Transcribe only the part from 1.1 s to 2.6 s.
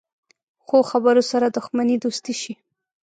سره دښمني دوستي شي.